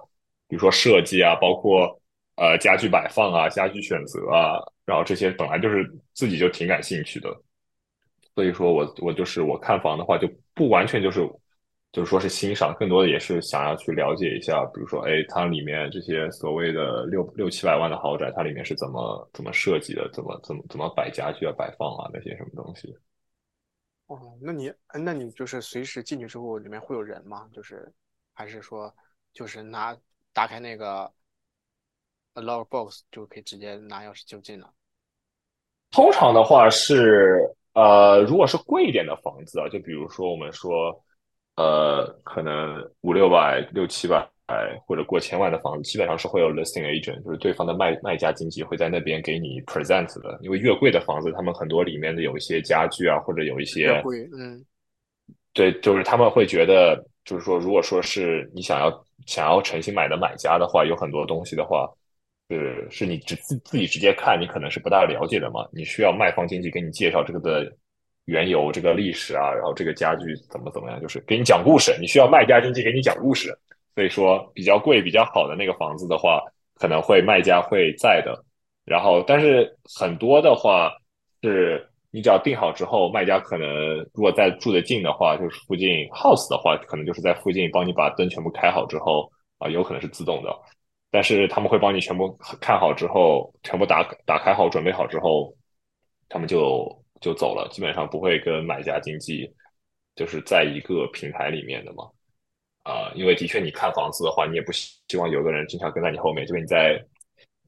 [0.49, 2.01] 比如说设计啊，包括
[2.37, 7.29] 呃家具摆放啊、家具选择啊，然后这些本来就是自己就挺感兴趣的，
[8.35, 11.21] 所以说我我就是我看房的话，就不完全就是
[11.93, 22.97] 就是说是欣赏，更多的也是想要去了解一下，比如说，哎，它里面这些所谓的六六七百万的豪宅，它里面是怎么怎么设计的，怎么怎么怎么摆家具啊、摆放啊那些什么东西。
[24.07, 24.73] 哦，那你
[25.05, 27.47] 那你就是随时进去之后，里面会有人吗？
[27.53, 27.93] 就是
[28.33, 28.95] 还是说
[29.35, 29.97] 就是拿
[30.33, 31.13] 打开那个
[32.35, 34.69] log box 就可以直接拿钥匙就进了？
[35.91, 37.39] 通常的话是，
[37.75, 40.91] 呃，如果是贵一点的房子啊，就比如说我们说，
[41.57, 44.27] 呃，可能五六百、六七百
[44.87, 50.39] 或者过千万的房子，基本上是会有 listing agent，就是对方的卖卖家经纪会在那边给你 present 的。
[50.43, 54.65] 因为越贵的房子，他们很多里面的有一些家具啊，或者有一越些贵，嗯，
[55.53, 61.91] 对，就是他们会觉得，就是说，如果说是你想要想要诚心买的买家的话，有很多东西的话，
[62.53, 65.67] 是是你直自自己直接看，你可能是不大了解的嘛。
[65.73, 67.73] 你需要卖方经纪给你介绍这个的
[68.27, 71.97] 缘由、这个历史啊，然后这个家具怎么怎么样，就是给你讲故事。
[72.01, 73.57] 你需要卖家经纪给你讲故事。
[73.95, 76.41] 所以说，比较贵、比较好的那个房子的话，
[76.77, 78.35] 可能会卖家会在的。
[78.85, 80.91] 然后，但是很多的话
[81.43, 90.51] 是你只要定好之后，卖家可能如果在住的近的话，就是附近 house 的话，可能就是在附近帮你把灯全部开好之后啊，有可能是自动的，
[91.13, 95.55] 但是他们会帮你全部看好之后，全部打打开好、准备好之后，
[96.31, 96.89] 他们就
[97.21, 99.49] 就走了，基本上不会跟买家经纪
[100.17, 102.09] 就是在一个平台里面的嘛。
[102.85, 106.99] 啊、因为的确你看房子的话，你也不希希望有个人经常跟在你后面，就是你在，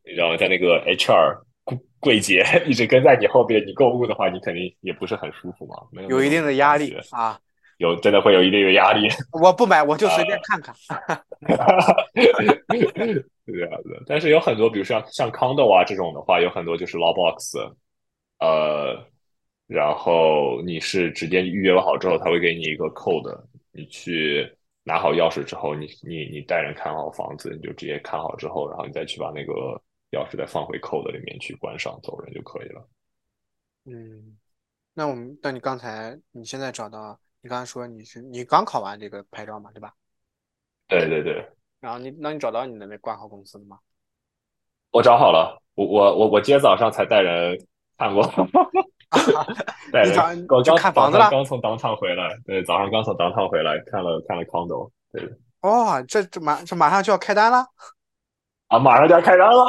[0.03, 7.39] 然后在那个 HR 柜柜姐 一直跟在你后边，你购物的话，你肯定也不是很舒服嘛，没有有一定的压力啊。
[7.79, 9.09] 有真的会有一定的压力。
[9.33, 10.75] 我不买，我就随便看看。
[13.47, 17.59] 是这样的，但是有很多，比如像像 condo 啊这种的话，有很多就是 law box，
[18.41, 19.07] 呃，
[19.67, 23.39] 然后你是直接预约好之后，他会给你一个 code，
[23.71, 24.51] 你去
[24.83, 29.53] 拿好钥匙之后，你你你带人看好房子，你就直接看好之后，然后你再去把那个
[30.13, 32.89] 钥匙再放回 code 里面去关上，走人就可以了。
[33.85, 34.39] 嗯，
[34.95, 39.93] 那我们，那你刚才你现在找到，你刚才说你是你刚考完这个牌照嘛，对吧？
[40.89, 41.47] 对对对，
[41.79, 43.79] 然后你，那你找到你的那挂号公司了吗？
[44.91, 47.55] 我找好了，我我我我今天早上才带人
[47.99, 48.25] 看过，
[49.93, 55.23] 带人我刚看房子了刚从当场回来，对，早上刚从当场回来看了看了 condo，对
[55.61, 57.67] 哦，这这马这马上就要开单了。
[58.69, 59.67] 啊，马上就要开单了。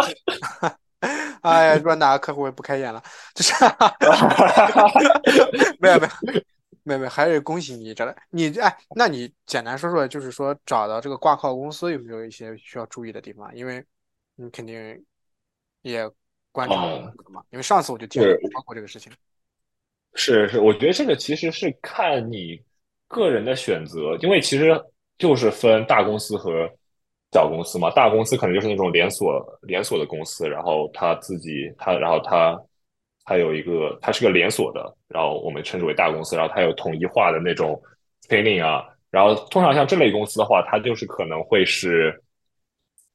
[1.44, 3.54] 哎呀，说哪个客户也不开眼了，就是
[5.78, 6.42] 没有没有
[6.86, 13.54] 没有没，还是恭喜你找到你哎，那你简单说说，就是说找到这个挂靠公司有没有一些需要注意的地方？
[13.56, 13.84] 因为
[14.36, 15.04] 你肯定
[15.82, 16.08] 也
[16.52, 19.12] 观察哦过的嘛，因为上次我就听说过这个事情。
[20.14, 22.62] 是是，我觉得这个其实是看你
[23.08, 24.72] 个人的选择，因为其实
[25.18, 26.70] 就是分大公司和
[27.32, 27.90] 小公司嘛。
[27.92, 32.56] 大公司可能就是那种连锁连锁的公司，然后他自己他然后它
[33.26, 37.82] 它有一个它是个连锁的，然后我们称之为大公司，然后它有统一化的那种
[38.30, 42.24] training 啊，然后通常像这类公司的话，它就是可能会是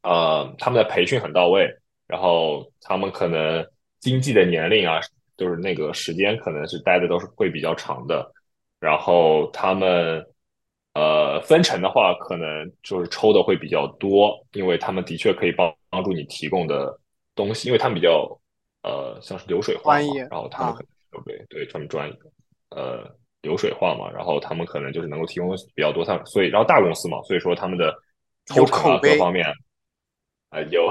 [0.02, 1.72] 呃他们的培训很到位，
[2.06, 3.66] 然后他们可能
[4.00, 5.00] 经济的年龄啊。
[5.36, 8.30] 就是那个时间可能是待的都是会比较长的，
[8.78, 10.22] 然后他们
[10.92, 16.94] 呃分成的话，可能就是抽的会比较多，因为他们的确可以帮帮助你提供的
[17.34, 18.38] 东西，因为他们比较
[18.82, 22.16] 呃像是流水化嘛，然后他们啊可能对对他们专业
[22.70, 23.04] 呃
[23.42, 27.94] 流水化嘛，然后他们可能就是能够提供比较多，他所以然后大公司嘛，所以说他们的
[28.56, 29.46] 有抽成啊口碑各方面
[30.50, 30.82] 啊、有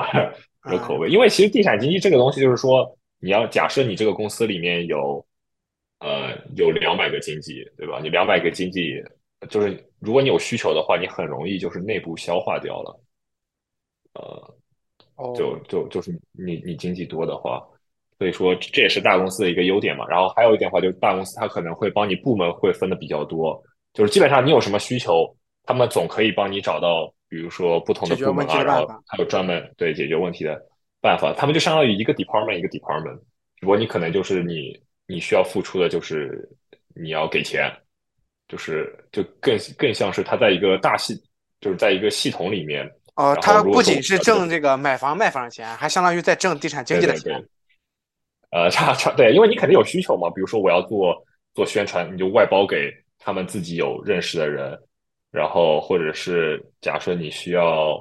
[0.71, 2.95] 有嗯口碑，因为其实地产经济这个东西就是说。
[3.21, 5.27] 你要假设你这个公司里面有，
[5.99, 7.99] 呃，有两百个经济，对吧？
[8.01, 9.03] 你两百个经济，
[9.49, 13.01] 就是如果你有需求的话，你很容易就是内部消化掉了，
[14.13, 14.55] 呃，
[15.17, 17.61] 哦，就就就是你你经济多的话，
[18.19, 20.05] 所以说这也是大公司的一个优点嘛。
[20.07, 23.59] 然后还有一点的话，就是大公司它可能会帮你部门会分的比较多，
[23.93, 25.25] 就是基本上你有什么需求，
[25.63, 30.61] 他们总可以帮你找到，比如说不同的部门啊，然后还有专门对解决问题的
[31.01, 33.15] 办法，他们就相当于一个 department 一个 department，
[33.55, 34.77] 只不过你可能就是你
[35.07, 36.47] 你需要付出的就是
[36.95, 37.71] 你要给钱，
[38.47, 41.15] 就是就更更像是他在一个大系，
[41.61, 42.85] 就是在一个系统里面。
[43.15, 47.45] 哦，他不仅是呃挣这个买房卖房的钱，还相当于在挣地产经纪的对对钱。
[48.51, 51.15] 呃，差差对，因为你肯定有需求嘛，比如说我要做
[51.53, 54.75] 做宣传，你就外包给他们自己有认识的人，
[55.31, 57.95] 然后或者是假设你需要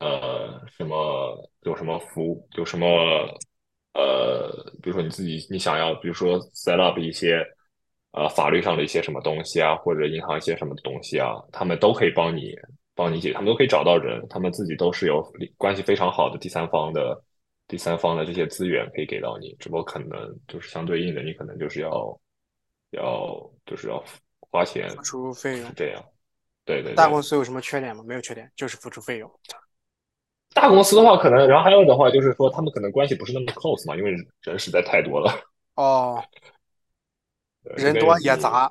[0.00, 2.88] 呃什么有什么服务，有什么
[3.94, 4.50] 呃，
[4.82, 7.44] 比如说你自己你想要，比如说 set up 一些
[8.12, 12.52] 呃法律上的一些什么东西啊，或者银行一些什么东西啊，他们都可以帮你
[12.94, 15.22] 帮你解，他们都可以找到人，他们自己都是有
[15.56, 17.22] 关系非常好的第三方的
[17.72, 20.10] 第三方的这些资源可以给到你，只不过可能
[20.46, 22.20] 就是相对应的，你可能就是要
[22.90, 24.04] 要就是要
[24.40, 25.72] 花钱，付出费用是。
[25.74, 26.04] 这样。
[26.66, 28.04] 对对对，大公司有什么缺点吗？
[28.06, 29.40] 没有缺点，就是付出费用。
[30.52, 34.10] 大公司的话，可能然后还有的话就是说，他们可能关系不是那么 close 嘛，因为
[34.42, 35.32] 人实在太多了，
[35.76, 36.22] 哦，
[37.62, 38.70] 人多也，杂。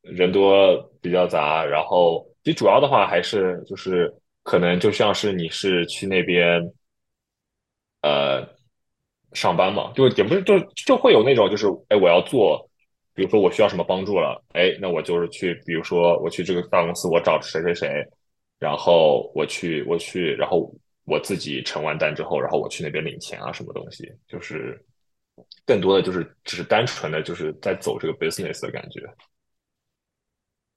[0.00, 1.62] 人多比较杂。
[1.62, 4.10] 然后其实主要的话还是就是
[4.44, 6.62] 可能就像是你是去那边
[8.08, 8.48] 呃
[9.34, 12.66] 上班嘛，就也不是就就会有那种就是哎我要做，
[13.14, 18.02] 比如说我需要什么帮助了，哎那我就是去，比如说我去这个大公司，我找谁谁谁，
[18.58, 20.72] 然后我去我去，然后
[21.04, 24.82] 我自己承完单之后，然后我去那边领钱啊什么东西，就是
[25.66, 29.00] 更多的就是只是单纯的就是在走这个 business 的感觉。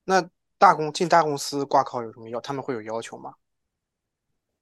[0.04, 0.22] 那
[0.58, 2.42] 大公进大公司挂靠有什么要？
[2.42, 3.34] 他们会有要求吗？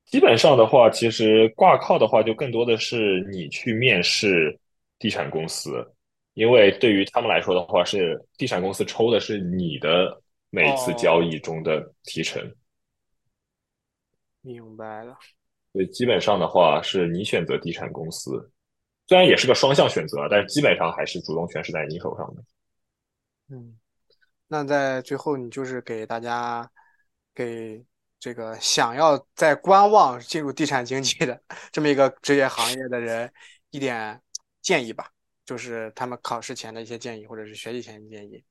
[0.10, 4.60] 基本上的话，其实挂靠的话，就更多的是你去面试
[4.97, 5.86] 地产公司，
[6.34, 12.41] 因为对于他们来说的话，是地产公司抽的是你的每次交易中的提成，
[14.41, 15.16] 明白了。
[15.74, 18.51] 所以基本上的话是你选择地产公司，
[19.05, 22.43] 虽然也是个双向选择，但是基本上还是主动权是在你手上的。
[23.49, 23.78] 嗯，
[24.47, 26.68] 那在最后，你就是给大家
[27.36, 27.86] 给
[28.20, 31.41] 这个想要在观望进入地产经济的
[31.72, 33.32] 这么一个职业行业的人
[33.70, 34.22] 一点
[34.61, 35.09] 建议吧，
[35.45, 38.43] 就是他们考试前的一些建议，或者是学习前的建议。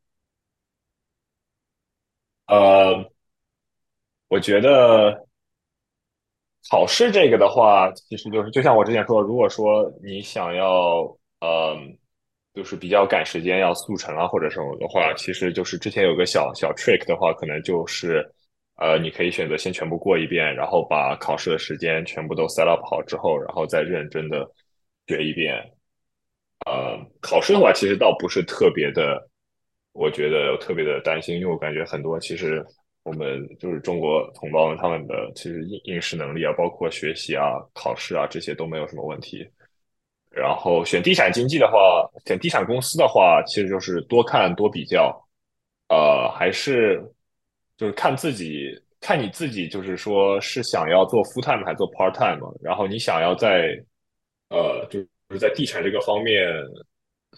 [2.47, 3.13] 呃，
[4.29, 5.27] 我觉得
[6.71, 11.03] 考试这个的话，其实就是就像我之前说，如果说你想要，
[11.41, 11.99] 嗯。
[12.55, 18.29] 就是比较赶时间要速成啊，或者什么的话，其实就是之前有个小小 trick 的话，可能就是，
[18.79, 24.49] 呃，你可以选择先全部过一遍，然后把考试的时间全部都 set up 好之后，然后再认真的
[25.07, 25.57] 学一遍。
[26.67, 29.29] 呃，考试的话，其实倒不是特别的，
[29.93, 32.65] 我觉得特别的担心，因为我感觉很多其实
[33.03, 39.49] 我们就是中国同胞们他们的其实应应试能力啊，包括学习啊、考试啊这些都没有什么问题。
[40.31, 45.13] 然后选地产经济的话，选地产公司的话，其实就是多看多比较，
[45.89, 47.03] 呃，还是
[47.79, 48.69] 就是看自己，
[49.01, 53.75] 看你自己，就是说是想要做 full time 还做 part time，然后你想要在
[54.51, 54.99] 呃，就
[55.31, 56.47] 是在地产这个方面，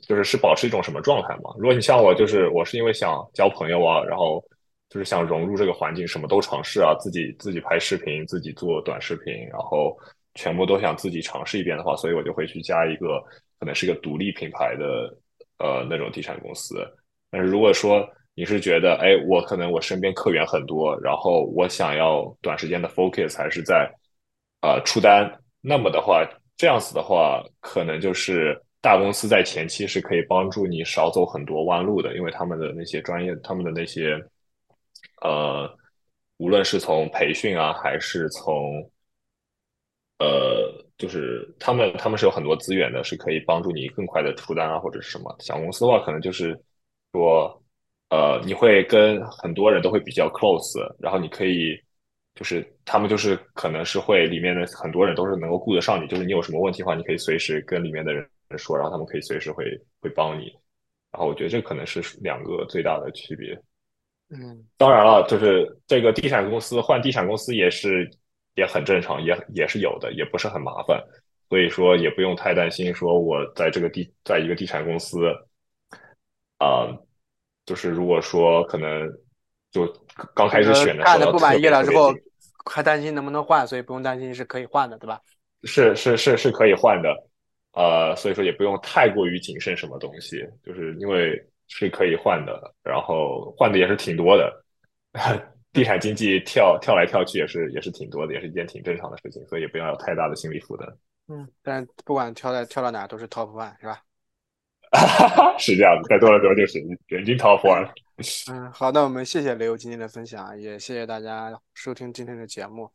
[0.09, 1.55] 就是是保持一种什么状态嘛？
[1.59, 4.43] 如果你像我，就是我是因为想交朋友啊，然后
[4.89, 9.97] 就是想融入这个环境，什么都尝试啊，自己自己拍视频，自己做短视频，然后。
[10.37, 13.21] 全部都想自己尝试一遍的话，所以我就会去加一个
[13.59, 15.13] 可能是个独立品牌的
[15.59, 16.77] 呃那种地产公司。
[17.33, 18.09] 但是如果说
[18.41, 23.87] 你是觉得，哎，我可能我身边客源很多，然后我想要短时间的 focus 还是在
[24.63, 25.31] 呃出单，
[25.61, 26.27] 那么的话，
[26.57, 34.19] 这样子的话，可能就是大公司在前期是可以帮助你少走很多弯路的，因为他们的那些专业，他们的那些
[35.21, 35.71] 呃，
[36.39, 38.91] 无论是从培训啊，还是从
[40.19, 45.37] 呃，就是他们，他们是有很多资源的，是可以帮助你更快的出单啊，或者是什么。
[45.41, 46.59] 小公司的话，可能就是
[47.13, 47.63] 说，
[48.11, 51.81] 呃，你会跟很多人都会比较 close，然后你可以，
[52.35, 59.65] 就是他们就是可能是会里面的很多人都是能够顾得上你，就是你有什么问题的话，你可以随时跟里面的人说，然后他们可以随时会
[60.01, 60.53] 会帮你。
[61.11, 63.53] 然后我觉得这可能是两个最大的区别。
[64.29, 68.11] 嗯，当然了，就是这个地产公司换地产公司也是。
[68.57, 71.01] 也很正常，也也是有的，也不是很麻烦，
[71.49, 72.93] 所以说也不用太担心。
[72.93, 75.19] 说我在这个地，在一个地产公司，
[76.59, 76.91] 啊，
[77.71, 79.09] 就是如果说可能
[79.71, 79.87] 就
[80.35, 82.13] 刚开始选的时候，看的不满意了之后，
[82.69, 85.21] 还担心能不能换，所以不用担心是可以换的，对吧？
[85.63, 87.15] 是是是是可以换的，
[87.75, 94.65] 呃，所以说也不用太过于谨慎什么东西，就是因为是可以换的，然后换的也是挺多的。
[95.73, 100.89] 地产经济跳跳来跳去也是也是挺多的，也是一件挺正常的事情，所以也不要有太大的心理负担。
[101.29, 104.03] 嗯，但不管跳到跳到哪都是 top one 是吧？
[105.59, 107.91] 是这样子，在多了多就是人均 top one。
[108.53, 112.91] 嗯，好，那我们谢谢雷欧今天的分享，也谢谢大家收听今天的节目。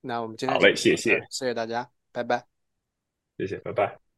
[0.00, 2.44] 那我们今天好嘞，谢谢，谢谢大家，拜拜。
[3.36, 4.09] 谢谢，拜拜。